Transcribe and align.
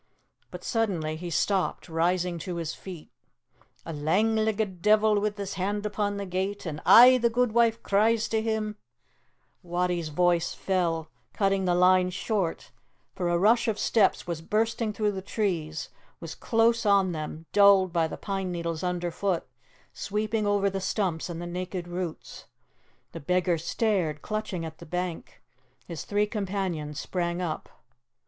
But 0.49 0.63
suddenly 0.63 1.15
he 1.15 1.29
stopped, 1.29 1.87
rising 1.87 2.39
to 2.39 2.55
his 2.55 2.73
feet: 2.73 3.11
"A 3.85 3.93
lang 3.93 4.33
leggit 4.35 4.81
deevil 4.81 5.21
wi' 5.21 5.29
his 5.37 5.53
hand 5.61 5.85
upon 5.85 6.17
the 6.17 6.25
gate, 6.25 6.65
An' 6.65 6.81
aye 6.87 7.19
the 7.19 7.29
Guidwife 7.29 7.83
cries 7.83 8.27
to 8.29 8.41
him" 8.41 8.77
Wattie's 9.63 10.09
voice 10.09 10.55
fell, 10.55 11.11
cutting 11.33 11.65
the 11.65 11.75
line 11.75 12.09
short, 12.09 12.71
for 13.13 13.29
a 13.29 13.37
rush 13.37 13.67
of 13.67 13.77
steps 13.77 14.25
was 14.25 14.41
bursting 14.41 14.91
through 14.91 15.11
the 15.11 15.21
trees 15.21 15.89
was 16.19 16.33
close 16.33 16.83
on 16.83 17.11
them, 17.11 17.45
dulled 17.53 17.93
by 17.93 18.07
the 18.07 18.17
pine 18.17 18.51
needles 18.51 18.83
underfoot 18.83 19.43
sweeping 19.93 20.47
over 20.47 20.67
the 20.67 20.81
stumps 20.81 21.29
and 21.29 21.39
the 21.39 21.45
naked 21.45 21.87
roots. 21.87 22.45
The 23.11 23.19
beggar 23.19 23.59
stared, 23.59 24.23
clutching 24.23 24.65
at 24.65 24.79
the 24.79 24.85
bank. 24.87 25.43
His 25.85 26.05
three 26.05 26.25
companions 26.25 26.99
sprang 26.99 27.39
up. 27.39 27.69